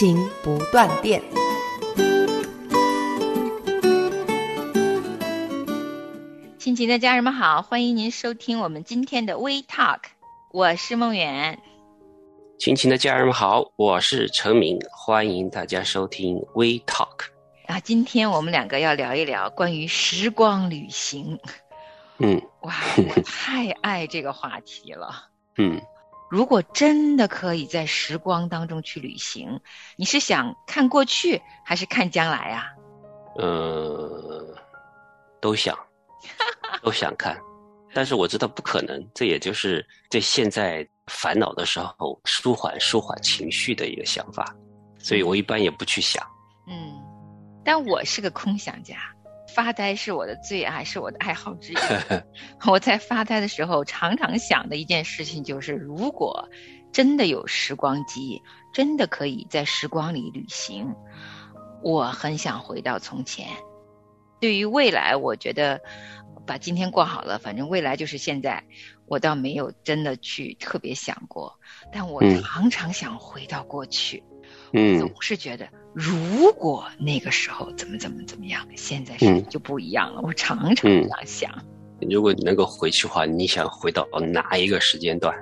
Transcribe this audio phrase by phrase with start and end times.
[0.00, 1.22] 亲情不断电。
[6.58, 9.98] 亲情的家人们好，欢迎您收听我们今天的 We Talk，
[10.52, 11.60] 我是梦远。
[12.58, 17.26] 亲情的家人们好，我是陈明，欢迎大家收听 We Talk。
[17.66, 21.38] 啊，今天我们两个要聊一聊关于时光旅行。
[22.20, 25.26] 嗯哇，我太爱这个话题了。
[25.58, 25.78] 嗯，
[26.30, 29.60] 如果真的可以在时光当中去旅行，
[29.96, 32.66] 你是想看过去还是看将来啊？
[33.36, 34.56] 呃，
[35.40, 35.76] 都想，
[36.82, 37.36] 都想看，
[37.92, 44.54] 但是我知道不可能，这也就是对现在烦恼的时候舒缓舒缓情绪的一个想法，
[44.98, 46.24] 所以我一般也不去想。
[46.68, 46.94] 嗯，
[47.64, 48.96] 但我是个空想家，
[49.54, 51.76] 发呆是我的最爱，是我的爱好之一。
[52.70, 56.48] 我在发呆的时候，常常想的一件事情就是，如果
[56.92, 58.40] 真的有时光机，
[58.72, 60.94] 真的可以在时光里旅行，
[61.82, 63.46] 我很想回到从前。
[64.40, 65.80] 对于未来，我觉得
[66.46, 68.64] 把今天过好了，反正未来就是现在。
[69.06, 71.58] 我倒没有真的去特别想过，
[71.92, 74.22] 但我嗯常常想回到过去。
[74.29, 74.29] 嗯
[74.72, 80.20] 总是觉得，如果那个时候怎么怎么怎么样，现在是嗯就不一样了。
[80.22, 81.50] 我常常这样想。
[82.08, 85.34] 如果你能够回去的话，你想回到哪一个时间段？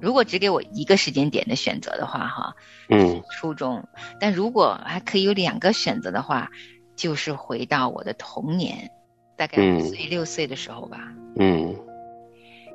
[0.00, 2.54] 如果只给我一个时间点的选择的话，哈，
[2.88, 3.82] 嗯初中；
[4.18, 6.48] 但如果还可以有两个选择的话，
[6.96, 8.90] 就是回到我的童年，
[9.36, 10.98] 大概嗯五岁、六岁的时候吧。
[11.36, 11.74] 嗯，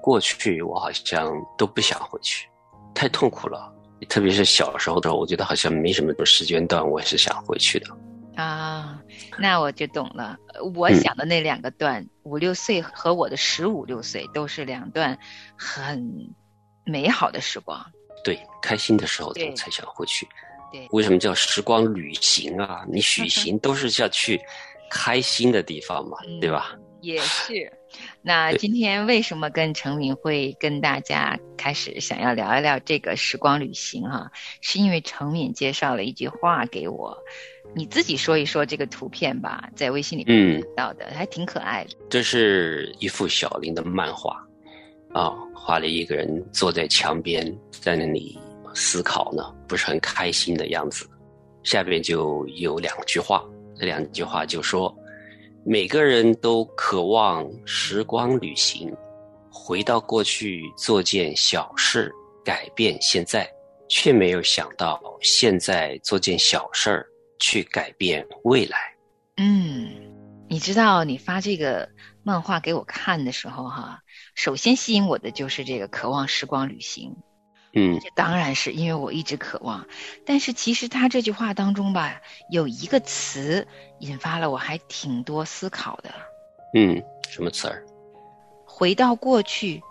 [0.01, 2.47] 过去我好像都不想回去，
[2.93, 3.73] 太痛苦了。
[4.09, 7.87] 特别是小时候的时候，我觉得好像没什么时间段我是想回去的。
[8.35, 9.01] 啊，
[9.39, 10.37] 那我就懂了。
[10.53, 15.17] 呃我嗯想的那两个段，五六岁和我的十五六岁，都是两段
[15.57, 16.05] 很
[16.85, 17.79] 美好的时光。
[18.23, 20.27] 对，开心的时候对才想回去。
[20.71, 22.83] 对为什么叫时光旅行啊？
[22.87, 24.41] 你 旅行都是要去
[24.91, 26.75] 开心的地方嘛，嗯对吧？
[27.01, 27.71] 也是。
[28.27, 34.31] 那今天为什么跟程敏会跟大家开始想要聊一聊这个时光旅行哈、
[34.61, 37.15] 是因为程敏介绍了一句话给我，
[37.75, 41.91] 你自己说一说这个图片吧，在微信里嗯看到的，还挺可爱的。
[42.09, 44.43] 这是一幅小林的漫画，
[45.13, 48.39] 啊、画了一个人坐在墙边，在那里
[48.73, 51.07] 思考呢，不是很开心的样子。
[51.61, 53.43] 下边就有两句话，
[53.77, 54.91] 这两句话就说：
[55.67, 58.95] 每个人都渴望时光旅行，
[59.49, 63.51] 回到过去做件小事，改变现在，
[63.89, 67.07] 却没有想到现在做件小事儿
[67.39, 68.77] 去改变未来。
[69.37, 69.89] 嗯，
[70.47, 71.89] 你知道你发这个
[72.21, 74.03] 漫画给我看的时候哈，
[74.35, 77.15] 首先吸引我的就是这个渴望时光旅行。
[77.75, 79.85] 嗯这当然是因为我一直渴望，
[80.25, 83.67] 但是其实他这句话当中吧，有一个词
[83.99, 86.09] 引发了我还挺多思考的。
[86.73, 87.85] 嗯，什么词儿？
[88.65, 89.83] 回到过去，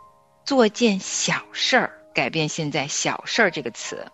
[0.44, 2.86] 做件小事儿，改变现在。
[2.86, 4.06] 小事儿这个词，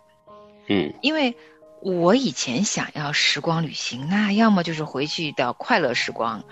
[0.69, 1.37] 嗯因为
[1.81, 6.44] 我以前想要时光旅行，那要么就是回去的快乐时光，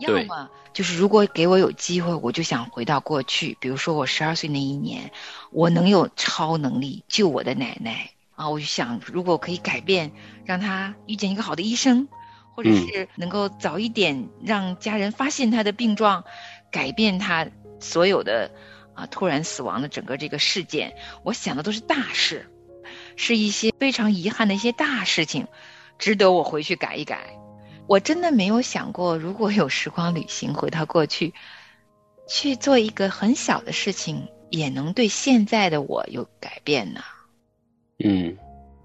[0.00, 3.56] 要么就是如果给我有机会，我就想回到过去。
[3.60, 5.10] 比如说我十二岁那一年，
[5.50, 10.12] 我能有超能力救我的奶奶啊，我就想如果可以改变，
[10.44, 12.08] 让她遇见一个好的医生，
[12.54, 16.24] 或者嗯是能够早一点让家人发现她的病状，
[16.70, 17.48] 改变她
[17.80, 18.50] 所有的
[18.94, 20.94] 啊突然死亡的整个这个事件，
[21.24, 22.48] 我想的都是大事。
[23.16, 25.48] 是一些非常遗憾的一些大事情，
[25.98, 27.36] 值得我回去改一改。
[27.88, 31.32] 我真的没有想过，如果有时光旅行回到过去，
[32.28, 37.00] 去做一个很小的事情，也能对现在的我有改变呢。
[38.04, 38.36] 嗯，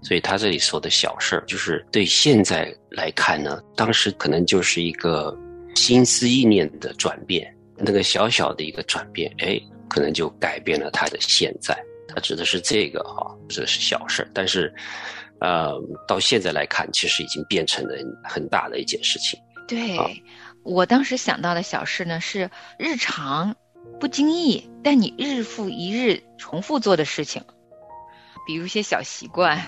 [0.02, 5.36] 所以他这里说的小事儿，就是对现在来看呢，当时可能就是一个
[5.74, 11.78] 心思意念的转变，那个小小的一个转变，哎，可能就改变了他的现在。
[12.08, 14.72] 他指的是这个哈、这是小事儿，但是，
[15.44, 17.94] 呃，到现在来看，其实已经变成了
[18.24, 19.38] 很大的一件事情。
[19.68, 20.10] 对、好
[20.62, 23.54] 我当时想到的小事呢，是日常
[24.00, 27.42] 不经意，但你日复一日重复做的事情，
[28.46, 29.62] 比如一些小习惯，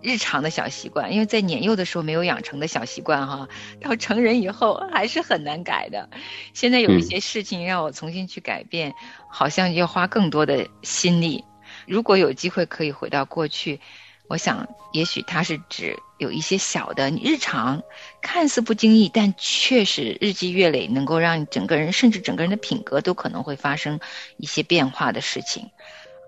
[0.00, 3.48] 日常的小习惯，因为在年幼的时候没有养成的小习惯哈，
[3.80, 6.08] 到成人以后还是很难改的。
[6.54, 8.94] 现在有一些事情让我重新去改变，
[9.28, 11.44] 好像要花更多的心力。
[11.88, 13.80] 如果有机会可以回到过去，
[14.28, 17.82] 我想也许它是指有一些小的你日常
[18.20, 23.98] 看似不经意，但确实日积月累，能够让你整个人甚至整个人的品格都可能会发生
[24.36, 25.70] 一些变化的事情。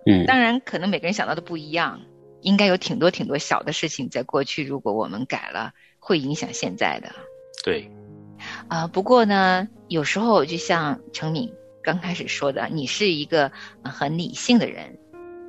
[0.07, 2.01] 嗯，当然可能每个人想到的不一样。
[2.43, 7.13] 应该有挺多挺多小的事情，在过去如果我们改了，会影响现在的。
[7.63, 7.91] 对，
[8.67, 11.53] 啊，不过呢，有时候就像程敏
[11.83, 13.53] 刚开始说的，你是一个
[13.85, 14.99] 很理性的人，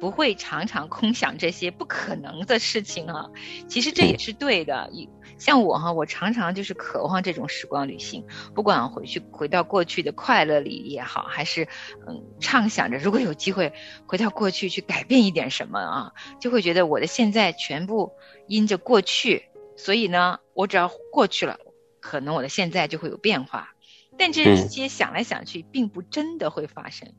[0.02, 3.30] 不会常常空想这些不可能的事情啊。
[3.70, 4.90] 其实这也是对的。
[5.38, 8.26] 像我哈，我常常就是渴望这种时光旅行，
[8.56, 11.68] 不管回去回到过去的快乐里也好，还是
[12.08, 13.74] 嗯畅想着如果有机会
[14.08, 18.14] 回到过去去改变一点什么啊，就会觉得我的现在全部
[18.48, 21.60] 因着过去，所以呢，我只要过去了，
[22.00, 23.76] 可能我的现在就会有变化。
[24.18, 27.14] 但这些想来想去，并不真的会发生。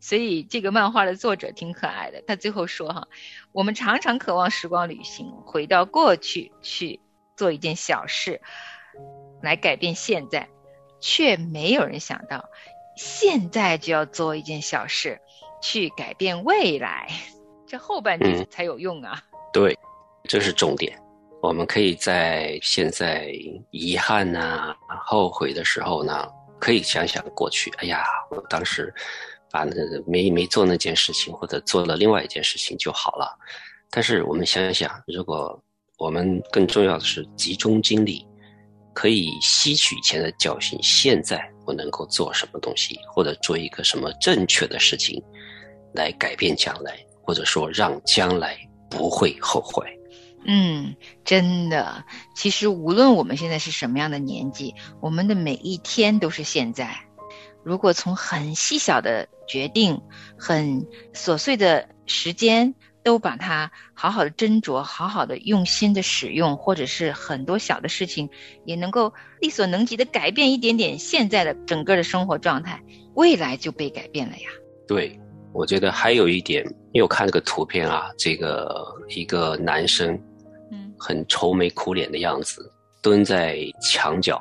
[0.00, 3.08] 所以这个漫画的作者挺可爱的，他最后说哈，
[3.52, 7.00] 我们常常渴望时光旅行，回到过去去。
[7.34, 8.42] 做一件小事
[9.42, 10.46] 来改变现在，
[11.00, 12.44] 却没有人想到，
[12.94, 15.18] 现在就要做一件小事
[15.62, 17.08] 去改变未来，
[17.66, 19.20] 这后半句才有用啊！
[19.50, 19.76] 对，
[20.24, 20.96] 这是重点。
[21.40, 23.32] 我们可以在现在
[23.70, 24.76] 遗憾呐、
[25.06, 26.28] 后悔的时候呢，
[26.60, 27.72] 可以想想过去。
[27.78, 28.94] 哎呀，我当时
[29.52, 29.74] 把那
[30.06, 33.38] 没没做那件事情，或者做了另外一件事情就好了。
[33.90, 35.62] 但是我们想想，如果
[35.98, 38.26] 我们更重要的是集中精力，
[38.94, 40.78] 可以吸取以前的教训。
[40.82, 45.22] 现在我能够做什么东西，或者做一个什么正确的事情，
[45.94, 48.58] 来改变将来，或者说让将来
[48.90, 49.86] 不会后悔。
[50.44, 52.02] 嗯，真的。
[52.34, 56.96] 其实无论我们现在是什么样的年纪，我们的每一天都是现在。
[57.62, 60.00] 如果从很细小的决定、
[60.38, 62.74] 很琐碎的时间。
[63.04, 68.30] 都把它好好的斟酌，好好的用心的使用，或者是很多小的事情，
[68.64, 72.80] 也能够力所能及的改变一点点现在的整个的生活状态，
[73.14, 74.48] 未来就被改变了呀。
[74.86, 75.18] 对，
[75.52, 80.14] 我觉得还有一点，因为我看这个图片啊，这个一个男生，
[80.70, 82.70] 嗯，很愁眉苦脸的样子，
[83.02, 84.40] 蹲在墙角，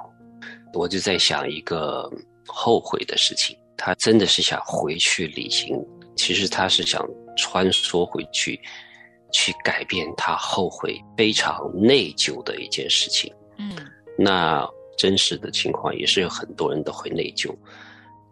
[0.75, 2.07] 我就在想一个
[2.45, 5.75] 后悔的事情，他真的是想回去旅行，
[6.15, 7.03] 其实他是想。
[7.37, 8.59] 穿梭回去，
[9.31, 13.33] 去改变他后悔、非常内疚的一件事情。
[13.57, 13.71] 嗯，
[14.17, 17.49] 那真实的情况也是有很多人都会内疚。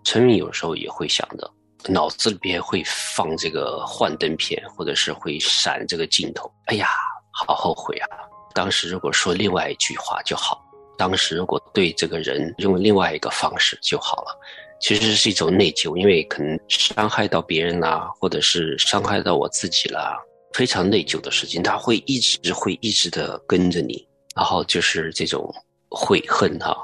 [0.03, 1.49] 陈明有时候也会想的，
[1.87, 6.51] 脑子里边会放这个幻灯片，或者是会闪这个镜头。
[6.65, 6.89] 哎呀，
[7.31, 8.07] 好后悔啊！
[8.53, 10.61] 当时如果说另外一句话就好，
[10.97, 14.39] 当时如果对这个人用另外一个方式就好了。
[14.79, 20.17] 其实是一种内疚，因为可能伤害到别人啦，或者是伤害到我自己啦，
[20.53, 25.53] 非常内疚的事情，他会一直会一直的跟着你，然后就是这种
[25.89, 26.75] 悔恨哈。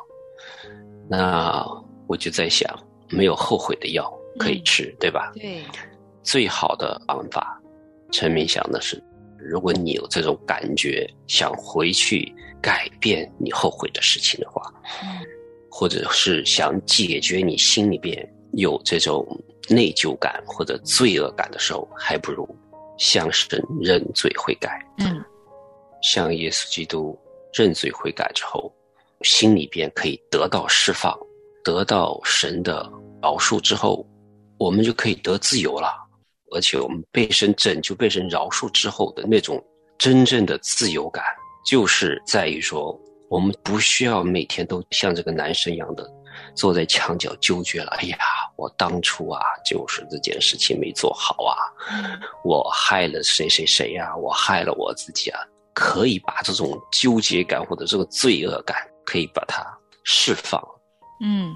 [1.10, 1.66] 那
[2.08, 2.70] 我就在想，
[3.10, 5.32] 没有后悔的药可以吃，对吧？
[5.36, 5.64] 对。
[6.22, 7.62] 最好的方法，
[8.12, 9.02] 陈明想的是，
[9.40, 14.62] 如果你有这种感觉，想回去改变你后悔的事情的话。
[15.78, 18.18] 或者是想解决你心里边
[18.54, 19.28] 有这种
[19.68, 22.48] 内疚感或者罪恶感的时候，还不如
[22.98, 24.80] 向神认罪悔改。
[25.00, 25.22] 嗯，
[26.02, 27.20] 向耶稣基督
[27.54, 28.74] 认罪悔改之后，
[29.24, 31.14] 心里边可以得到释放，
[31.62, 32.90] 得到神的
[33.22, 34.08] 饶恕之后，
[34.58, 35.90] 我们就可以得自由了。
[36.52, 39.62] 而且我们被神拯救、被神饶恕之后的那种
[39.98, 41.22] 真正的自由感，
[41.70, 42.98] 就是在于说。
[43.30, 46.10] 我们不需要每天都像这个男生一样的
[46.56, 47.92] 坐在墙角纠结了。
[47.98, 48.18] 哎呀，
[48.56, 51.56] 我当初啊，就是这件事情没做好啊，
[52.44, 55.40] 我害了谁谁谁呀，我害了我自己啊。
[55.74, 59.62] 可以把这种纠结感或者这个罪恶感，可以把它
[60.06, 60.64] 释放。
[61.22, 61.54] 嗯，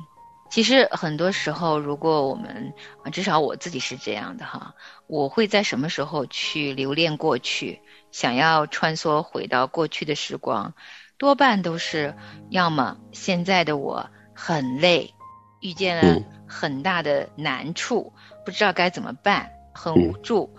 [0.52, 2.74] 其实很多时候，如果我们
[3.14, 4.76] 至少我自己是这样的哈，
[5.08, 10.74] 我会在什么时候去留恋过去，想要穿梭回到过去的时光。
[11.20, 12.16] 多半都是，
[12.50, 15.14] 要么现在的我很累，
[15.60, 18.14] 遇见了很大的难处，
[18.46, 20.50] 不知道该怎么办，很无助，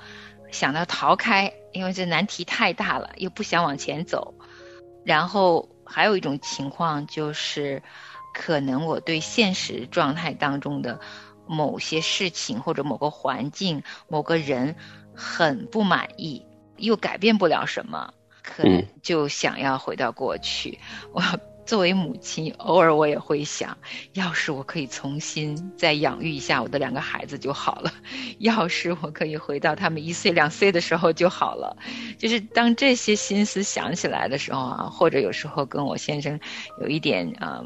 [0.53, 4.35] 想到逃开，因为这难题太大了，又不想往前走。
[5.03, 7.83] 然后还有一种情况就是，
[8.35, 11.01] 可能我对现实状态当中的
[11.47, 14.77] 某些事情或者某个环境、某个人
[15.15, 16.45] 很不满意，
[16.77, 18.13] 又改变不了什么。
[18.43, 20.79] 可能就想要回到过去。
[21.13, 21.23] 我
[21.67, 23.79] 作为母亲，偶尔我也会想，
[24.13, 27.93] 要是我可以重新再养育一下我的两个孩子就好了，
[28.39, 31.77] 要是我可以回到他们一岁两岁的时候就好了。
[32.19, 36.41] 就是当这些心思想起来的时候啊，或者有时候跟我先生
[36.81, 37.63] 有一点啊。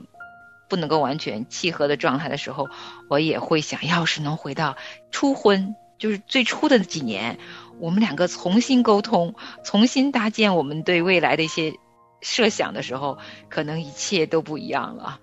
[0.67, 2.69] 不能够完全契合的状态的时候，
[3.09, 4.77] 我也会想要是能回到
[5.13, 7.39] 初婚，就是最初的几年，
[7.79, 11.75] 我们两个重新沟通，重新搭建我们对未来的一些
[12.21, 15.21] 设想的时候，可能一切都不一样了。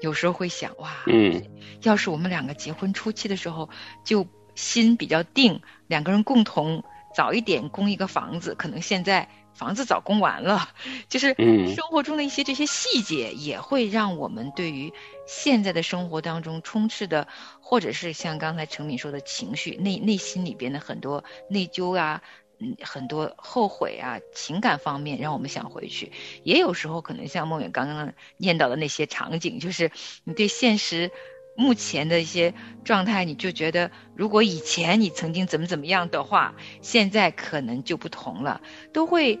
[0.00, 1.42] 有时候会想，哇，嗯，
[1.82, 3.68] 要是我们两个结婚初期的时候
[4.04, 6.84] 就心比较定，两个人共同
[7.14, 9.28] 早一点供一个房子，可能现在。
[9.54, 10.68] 房子早供完了，
[11.08, 11.34] 就是
[11.74, 14.92] 生活中的一些这些细节，也会让我们对于
[15.26, 17.28] 现在的生活当中充斥的，
[17.60, 22.22] 或者是像刚才程敏说的情绪，内内心里边的很多内疚啊，
[22.58, 26.12] 嗯，很多后悔啊，情感方面让我们想回去。
[26.42, 29.90] 也有时候可能像梦远刚刚念到的那些场景，就是
[30.24, 31.10] 你对现实。
[31.56, 32.52] 目前的一些
[32.84, 38.60] 状态，你就觉得，如果以前你曾经怎么怎么样的话，现在可能就不同了，
[38.92, 39.38] 都会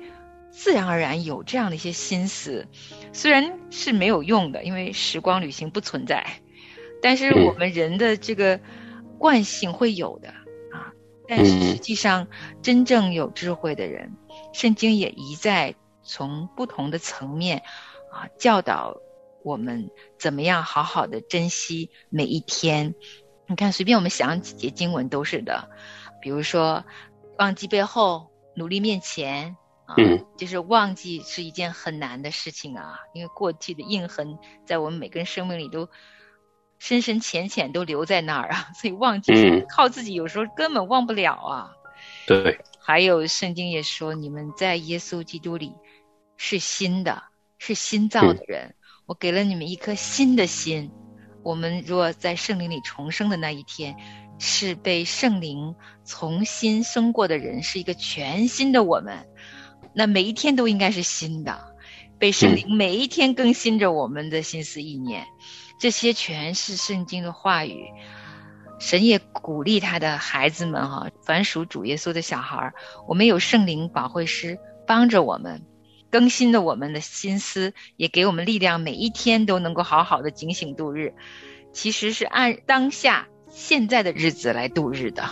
[0.50, 2.68] 自然而然有这样的一些心思，
[3.12, 6.24] 虽然是没有用的，因为时光旅行不存在，
[7.02, 8.60] 但是我们人的这个
[9.18, 10.28] 惯性会有的
[10.72, 10.92] 啊。
[11.26, 12.28] 但是实际上，
[12.62, 14.14] 真正有智慧的人，
[14.52, 17.62] 圣经也一再从不同的层面
[18.12, 18.96] 啊教导。
[19.44, 22.94] 我们怎么样好好的珍惜每一天？
[23.46, 25.68] 你看，随便我们想几节经文都是的，
[26.22, 26.82] 比如说，
[27.36, 29.96] 忘记背后，努力面前啊，
[30.38, 35.90] 就是忘记是一件很难的事情啊，因为过去的印痕在我们每个人生命里都
[36.78, 39.32] 深深浅浅都留在那儿啊， 所以忘记
[39.68, 41.70] 靠自己有时候根本忘不了啊。
[42.26, 45.74] 对，还有圣经也说，你们在耶稣基督里
[46.38, 47.22] 是新的，
[47.58, 48.74] 是新造的人。
[49.06, 50.90] 我给了你们一颗新的心，
[51.42, 53.96] 我们若在圣灵里重生的那一天，
[54.38, 55.74] 是被圣灵
[56.06, 59.26] 重新生过的人，是一个全新的我们。
[59.94, 61.76] 那每一天都应该是新的，
[62.18, 65.26] 被圣灵每一天更新着我们的心思意念。
[65.78, 67.90] 这些全是圣经的话语，
[68.78, 72.74] 神也鼓励他的孩子们哈，凡属主耶稣的小孩儿，
[73.06, 75.62] 我们有圣灵保惠师帮着我们。
[76.14, 81.12] 更新的我们的心思，也给我们力量，每一天都能够好好的警醒度日。
[81.72, 85.24] 其实是按当下现在的日子来度日的。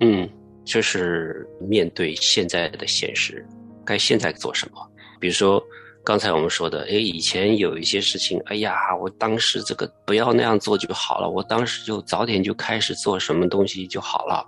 [0.00, 0.26] 嗯，
[0.64, 3.46] 就是面对现在的现实，
[3.84, 4.80] 该现在做什么？
[5.20, 5.62] 比如说
[6.02, 14.42] 刚才我们说的，哎，以前有一些事情，哎呀，我当时这个不要那样做就好了，我当时就早点就开始做什么东西就好了。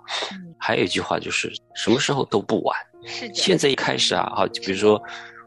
[0.57, 2.75] 还有一句话就是，什么时候都不晚。
[3.05, 3.35] 是的。
[3.35, 4.99] 现在一开始啊，好，比如说。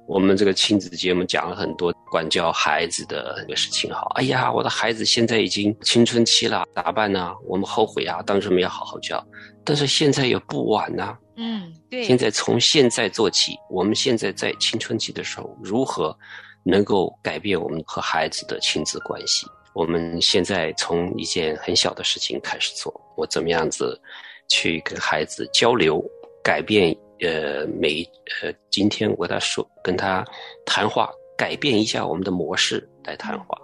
[0.06, 7.34] 我们这个亲子节目讲了很多管教孩子的那个事情，哈，哎呀，我的孩子现在已经青春期了，咋办呢？
[7.44, 9.24] 我们后悔啊，当时没有好好教，
[9.64, 11.16] 但是现在也不晚呢。
[11.36, 12.04] 嗯，对。
[12.04, 16.16] 现在从现在做起，我们现在在青春期的时候，如何
[16.62, 19.46] 能够改变我们和孩子的亲子关系？
[19.74, 24.00] 我们现在从一件很小的事情开始做，我怎么样子
[24.48, 26.02] 去跟孩子交流，
[26.42, 26.96] 改变？
[27.20, 28.02] 呃，每
[28.42, 30.24] 呃，今天我跟他说，跟他
[30.64, 33.58] 谈话，改变一下我们的模式来谈话。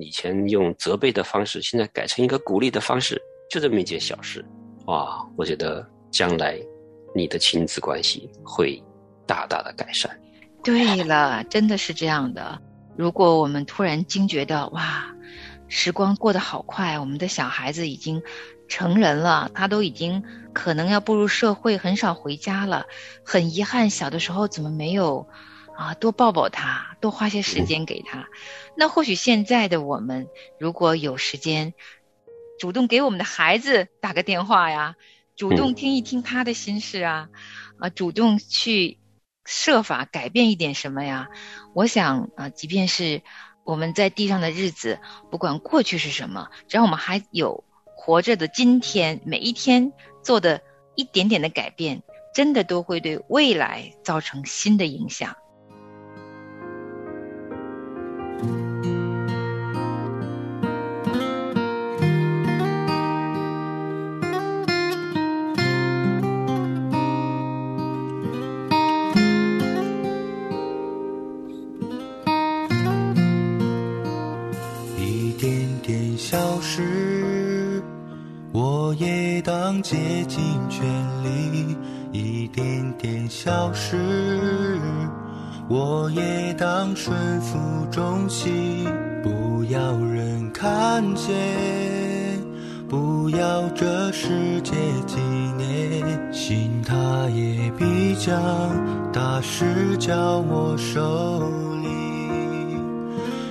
[0.00, 3.20] 以前用责备的方式，现在改成一个鼓励的方式，
[3.50, 4.44] 就这么一件小事，
[4.86, 5.24] 哇！
[5.36, 6.58] 我觉得将来
[7.14, 8.82] 你的亲子关系会
[9.26, 10.10] 大大的改善。
[10.64, 12.60] 对了，真的是这样的。
[12.96, 15.14] 如果我们突然惊觉到，哇，
[15.68, 18.20] 时光过得好快，我们的小孩子已经。
[18.72, 20.24] 成人了，他都已经
[20.54, 22.86] 可能要步入社会，很少回家了。
[23.22, 25.28] 很遗憾，小的时候怎么没有
[25.76, 25.92] 啊？
[25.92, 28.28] 多抱抱他，多花些时间给他。
[28.74, 30.26] 那或许现在的我们，
[30.58, 31.74] 如果有时间，
[32.58, 34.96] 主动给我们的孩子打个电话呀，
[35.36, 37.28] 主动听一听他的心事啊，
[37.78, 38.98] 啊，主动去
[39.44, 41.28] 设法改变一点什么呀？
[41.74, 43.20] 我想啊，即便是
[43.64, 44.98] 我们在地上的日子，
[45.30, 47.64] 不管过去是什么，只要我们还有。
[48.04, 49.92] 活着的今天，每一天
[50.24, 50.60] 做的
[50.96, 52.02] 一点点的改变，
[52.34, 55.36] 真的都会对未来造成新的影响。
[86.62, 87.58] 当顺服
[87.90, 88.86] 中心，
[89.20, 91.34] 不要人看见，
[92.88, 94.70] 不要这世界
[95.04, 95.18] 纪
[95.58, 98.40] 念，心他也必将
[99.12, 101.50] 大事交我手
[101.82, 101.88] 里，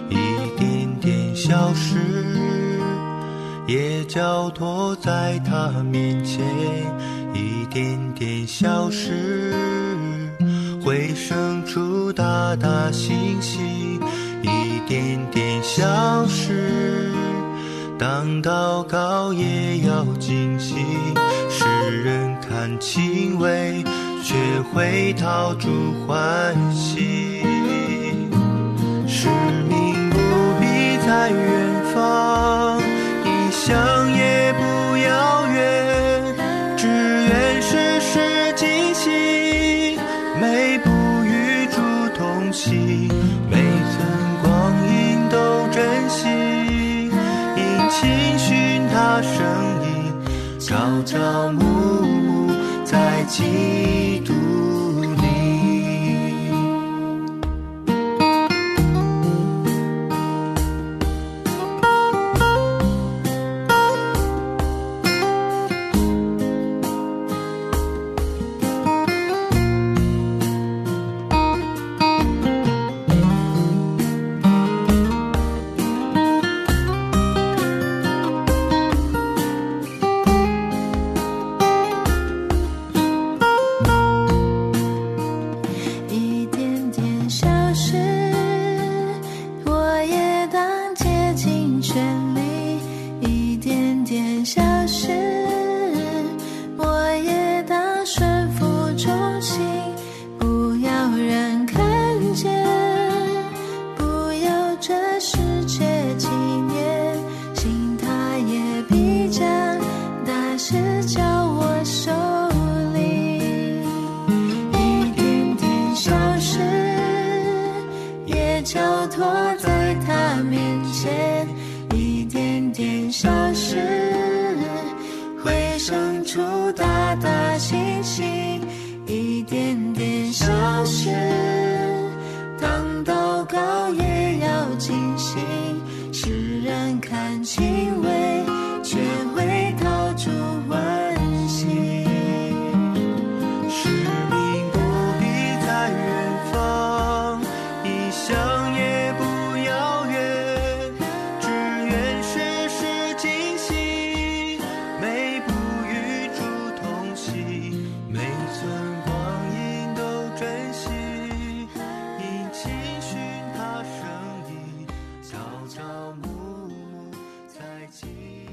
[0.09, 0.15] 一
[0.57, 1.97] 点点小事
[3.67, 6.00] 也交托在他面
[14.91, 17.13] 点点消失，
[17.97, 20.85] 当祷告也要精心。
[21.49, 23.81] 世人看轻微，
[24.21, 24.35] 却
[24.73, 25.69] 会陶铸
[26.05, 27.41] 欢喜。
[29.07, 29.29] 使
[29.69, 30.17] 命不
[30.59, 32.77] 必在远方，
[33.23, 34.00] 异乡
[51.03, 52.53] 朝朝暮暮
[52.85, 54.00] 在基督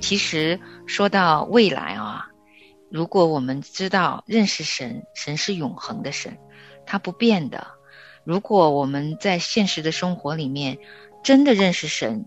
[0.09, 2.31] 其实说到未来啊，
[2.91, 6.39] 如果我们知道认识神，神是永恒的神，
[6.87, 7.67] 他不变的。
[8.25, 10.79] 如果我们在现实的生活里面
[11.23, 12.25] 真的认识神，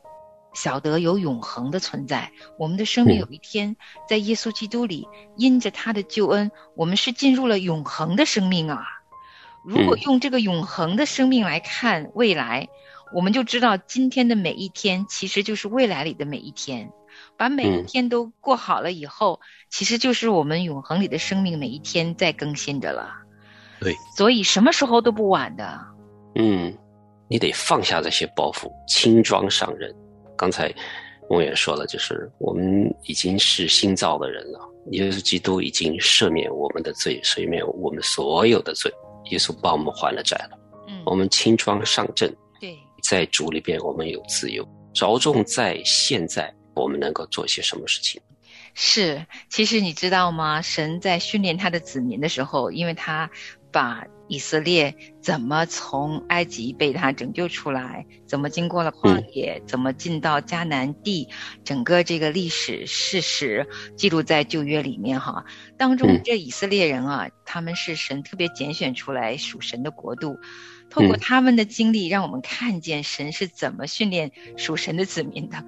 [0.53, 3.75] 晓得有永恒的存在，我们的生命有一天
[4.07, 8.85] 在耶稣基督里，因着他的救恩，我们是进入了永恒的生命啊。
[9.65, 12.69] 如果用这个永恒的生命来看未来，
[13.15, 16.91] 我们就知道今天的每一天其实就是未来里的每一天。
[17.41, 23.09] 把每一天都过好了以后，其实就是我们永恒里的生命每一天在更新着了。
[23.79, 25.79] 对，所以什么时候都不晚的。
[26.35, 26.71] 嗯，
[27.27, 29.91] 你得放下这些包袱，轻装上阵。
[30.37, 30.71] 刚才
[31.31, 34.59] 梦远说了，就是我们已经是新造的人了，
[34.91, 38.93] 耶稣基督已经赦免我们的罪，赦免我们所有的罪，
[39.31, 40.59] 耶稣帮我们还了债了。
[40.87, 48.21] 嗯，我们轻装上阵，对，在主里边我们有自由，着重在现在我们能够做些什么事情。
[48.73, 50.61] 是，其实你知道吗？
[50.61, 53.29] 神在训练他的子民的时候，因为他
[53.69, 61.27] 把以色列怎么从埃及被他拯救出来，怎么经过了旷野，怎么进到迦南地，
[61.65, 63.67] 整个这个历史事实
[63.97, 65.43] 记录在旧约里面哈。
[65.77, 70.39] 当中这以色列人啊，他们是神特别拣选出来属神的国度，
[70.89, 75.61] 透过他们的经历，让我们看见神是怎么训练属神的子民的。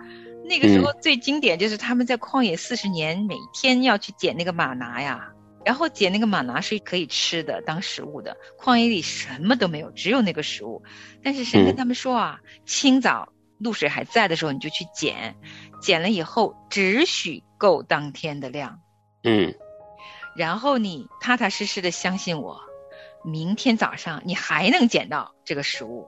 [0.45, 5.32] 那个时候最经典就是他们在旷野四十年，每天要去捡那个玛拿呀，
[5.63, 8.38] 然后捡那个玛拿是可以吃的，当食物的。
[8.60, 10.84] 旷野里什么都没有，只有那个食物。
[11.23, 15.36] 但是神跟他们说啊，清早露水还在的时候你就去捡，
[15.82, 18.82] 捡了以后只许够当天的量。
[19.23, 19.56] 嗯，
[20.36, 22.60] 然后你踏踏实实的相信我，
[23.23, 26.08] 明天早上你还能捡到这个食物。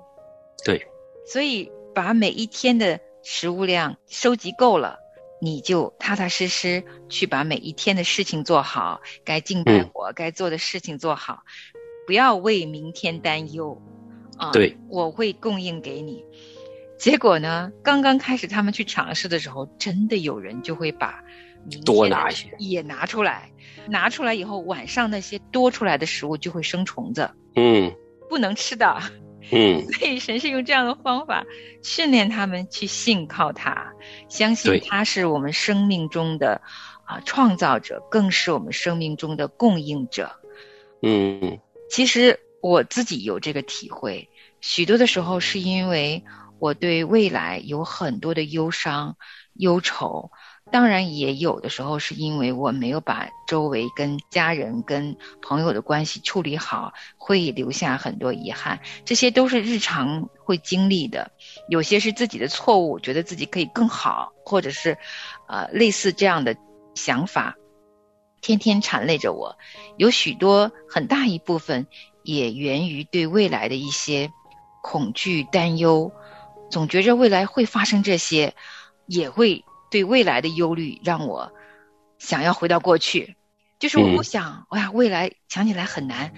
[0.65, 0.86] 对，
[1.26, 5.00] 所以把每一天的食物量收集够了，
[5.42, 11.40] 你就踏踏实实去把每一天的事情做好，该敬拜我、该做的事情做好，
[12.06, 13.82] 不要为明天担忧。
[14.38, 16.24] 啊，对，我会供应给你。
[17.00, 21.24] 结果呢，刚刚开始他们去尝试的时候，真的有人就会把
[21.84, 23.52] 多拿一些也拿出来，
[23.88, 27.92] 拿出来以后，晚上那些多出来的食物就会生虫子，嗯，
[28.30, 29.02] 不能吃的。
[29.52, 31.46] 嗯， 所以神是用这样的方法
[31.84, 33.94] 训练他们去信靠他，
[34.30, 36.62] 相信他是我们生命中的
[37.06, 40.32] 啊创造者，更是我们生命中的供应者。
[41.02, 44.30] 嗯，其实我自己有这个体会，
[44.62, 46.24] 许多的时候是因为
[46.60, 49.18] 我对未来有很多的忧伤、
[49.54, 50.32] 忧愁。
[50.71, 58.80] 当然，也有的时候是因为我没有把周围跟家人、跟朋友的关系处理好，会留下很多遗憾。
[59.06, 61.32] 这些都是日常会经历的。
[61.69, 64.97] 有些是自己的错误，觉得自己可以更好，或者是，
[65.47, 66.58] 呃，类似这样的
[66.95, 67.56] 想法，
[68.41, 69.56] 天天缠累着我。
[69.97, 71.86] 有许多很大一部分
[72.23, 74.32] 也源于对未来的一些
[74.82, 76.12] 恐惧、担忧，
[76.71, 78.56] 总觉着未来会发生这些，
[79.06, 79.63] 也会。
[79.96, 81.54] 对未来的忧虑让我
[82.18, 83.38] 想要回到过去，
[83.80, 86.34] 就是我不想，哎呀，未来想起来很难，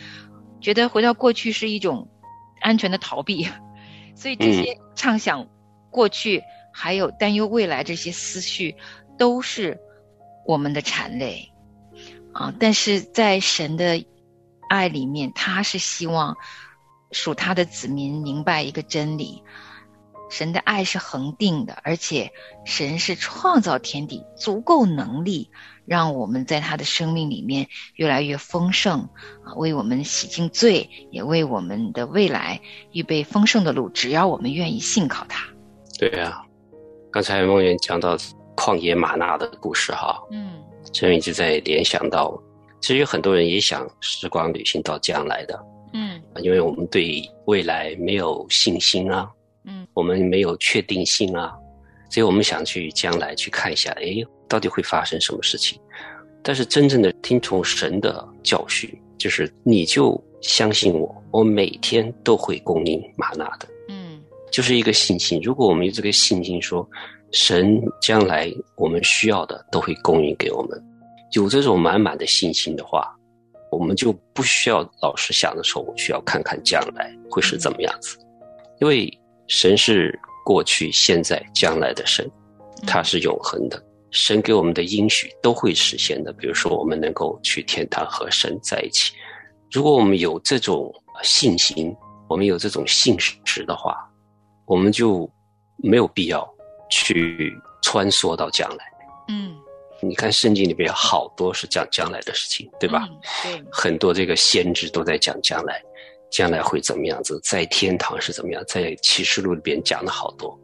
[0.61, 2.07] 觉得回到过去是一种
[2.61, 3.49] 安全的逃避，
[4.13, 5.47] 所以这些畅想
[5.89, 8.75] 过去还有担忧未来这些思绪
[9.17, 9.79] 都是
[10.45, 11.51] 我们的缠累
[12.33, 12.53] 啊。
[12.59, 14.05] 但是在神的
[14.69, 16.37] 爱里面，他是希望
[17.11, 19.41] 属他的子民明白一个真理。
[20.29, 22.31] 神的爱是恒定的，而且
[22.65, 25.49] 神是创造天地，足够能力
[25.85, 28.99] 让我们在他的生命里面越来越丰盛
[29.43, 32.59] 啊，为我们洗净罪，也为我们的未来
[32.91, 33.87] 预备丰盛的路。
[33.89, 35.47] 只要我们愿意信靠他。
[35.97, 36.43] 对啊，
[37.11, 38.17] 刚才梦圆讲到
[38.55, 40.61] 旷野玛纳的故事哈，嗯，
[40.91, 42.37] 这一直在联想到，
[42.81, 45.59] 其实有很多人也想时光旅行到将来的，
[45.93, 49.31] 嗯，因为我们对未来没有信心啊。
[49.67, 51.53] 嗯，我们没有确定性啊，
[52.09, 54.15] 所以我们想去将来去看一下，哎，
[54.47, 55.79] 到底会发生什么事情？
[56.41, 63.67] 但是真正的听从神的教训，就是你就相信我，我每天都会供应玛纳的。
[63.89, 65.41] 嗯，就是一个信心。
[65.43, 66.89] 如果我们有这个信心，说
[67.31, 70.81] 神将来我们需要的都会供应给我们，
[71.33, 73.13] 有这种满满的信心的话，
[73.69, 78.17] 我们就不需要老是想着说我需要看看将来会是怎么样子，
[78.79, 79.11] 因为。
[79.47, 82.29] 神是过去、现在、将来的神，
[82.85, 83.81] 他是永恒的。
[84.11, 86.31] 神给我们的应许都会实现的。
[86.33, 89.13] 比如说，我们能够去天堂和神在一起。
[89.69, 91.93] 如果我们有这种信心，
[92.29, 93.97] 我们有这种信实的话，
[94.65, 95.29] 我们就
[95.77, 96.47] 没有必要
[96.89, 98.85] 去穿梭到将来。
[99.27, 99.55] 嗯，
[100.01, 103.07] 你看圣经里边好多是讲将来的事情，对吧？
[103.43, 105.81] 对，很多这个先知都在讲将来。
[106.29, 107.39] 将来会怎么样子？
[107.43, 108.63] 在天堂是怎么样？
[108.67, 110.57] 在启示录里边讲了好多，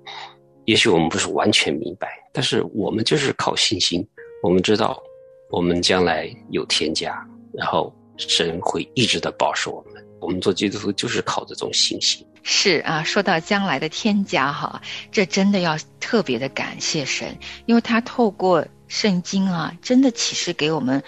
[0.65, 4.06] 也许我们不是完全明白，但是我们就是靠信心，
[4.41, 5.02] 我们知道
[5.49, 7.15] 我们将来有天家，
[7.54, 10.04] 然后神会一直的保守我们。
[10.19, 12.26] 我们做基督徒就是靠这种信心。
[12.43, 21.04] 是啊，说到将来的天家哈，这真的要特别的感谢神，因为他透过圣经啊，真的启示给我们，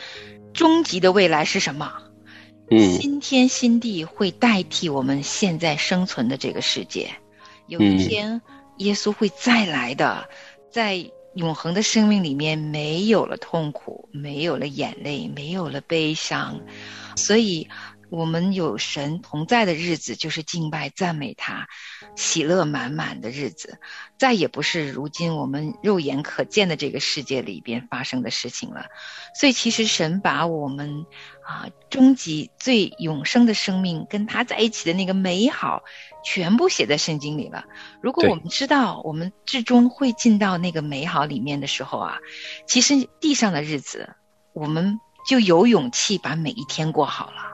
[0.54, 1.92] 终极的未来是什么？
[2.70, 7.10] 新天新地会代替我们现在生存的这个世界，
[7.68, 8.42] 有一天
[8.78, 10.30] 耶稣会再来的，
[10.72, 16.60] 在永恒的生命里面没有了痛苦，没有了眼泪，没有了悲伤，
[17.16, 17.68] 所以。
[18.16, 21.68] 我们有神同在的日子，就是敬拜赞美他，
[22.16, 23.78] 喜乐满满的日子，
[24.18, 28.86] 再也不是如今我们肉眼可见的这个世界里边发生的事情了。
[29.38, 31.06] 所以，其实神把我们
[31.46, 35.84] 啊终极最永生的生命跟他在一起的那个美好，
[36.24, 37.66] 全部写在圣经里了。
[38.02, 42.20] 如果我们知道我们最终会进到那个美好里面的时候啊，
[42.66, 44.16] 其实地上的日子，
[44.54, 47.45] 我们就有勇气把每一天过好了。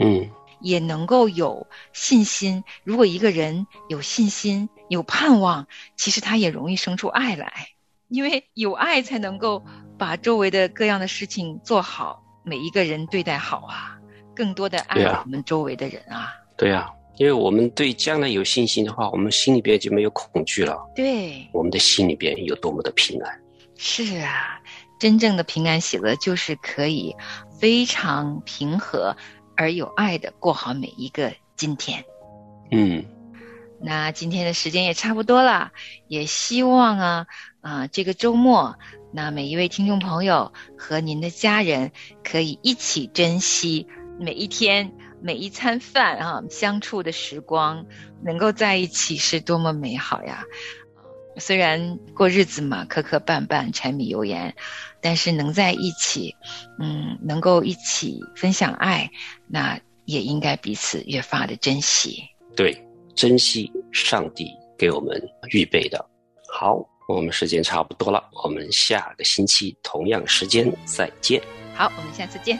[0.00, 2.64] 嗯，也能够有信心。
[2.84, 7.68] 如果一个人有信心、有盼望，其实他也容易生出爱来，
[8.08, 9.64] 因为有爱才能够
[9.98, 13.98] 把周围的各样的事情做好，每一个人对待好啊，
[14.34, 16.32] 更多的爱我们周围的人啊。
[16.56, 20.78] 对呀，因为我们对将来有信心的话，我们心里边就没有恐惧了。
[20.94, 23.40] 对，我们的心里边有多么的平安。
[23.76, 24.60] 是啊，
[24.98, 27.14] 真正的平安喜乐就是可以
[27.58, 29.16] 非常平和。
[29.56, 32.04] 而有爱的过好每一个今天。
[32.70, 33.04] 嗯，
[33.80, 35.72] 那今天的时间也差不多了，
[36.08, 37.26] 也希望啊
[37.60, 38.78] 啊、这个周末，
[39.12, 41.92] 那每一位听众朋友和您的家人
[42.24, 43.86] 可以一起珍惜
[44.18, 47.86] 每一天每一餐饭啊相处的时光，
[48.24, 50.44] 能够在一起是多么美好呀！
[51.38, 54.54] 虽然过日子嘛，磕磕绊绊，柴米油盐，
[55.00, 56.34] 但是能在一起，
[56.78, 59.10] 嗯，能够一起分享爱，
[59.48, 62.22] 那也应该彼此越发的珍惜。
[62.54, 62.76] 对，
[63.14, 66.04] 珍惜上帝给我们预备的。
[66.52, 71.40] 好，我们时间差不多了，我们下个星期同样时间再见。
[71.74, 72.58] 好，我们下次见。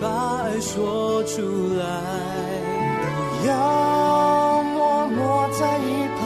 [0.00, 1.42] 把爱说出
[1.76, 1.82] 来。
[3.40, 3.52] 不要
[4.62, 6.20] 默默在一旁，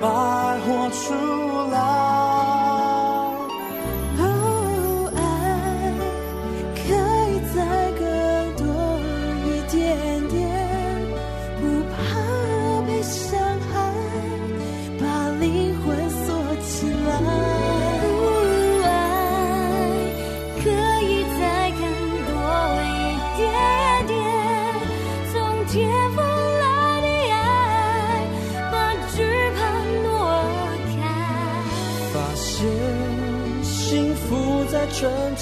[0.00, 0.08] 把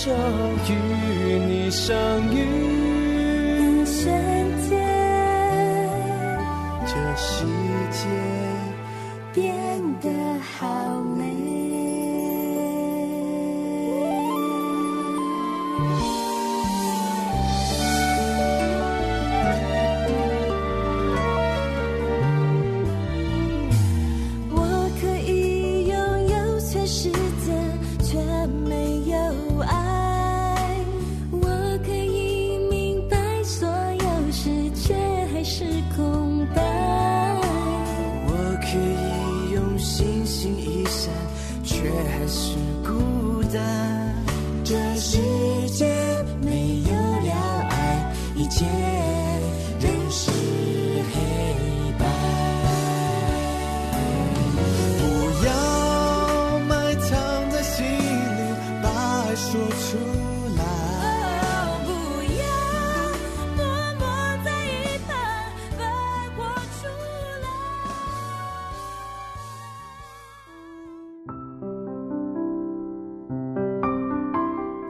[0.03, 0.11] 就
[0.73, 1.95] 与你相
[2.35, 2.60] 遇，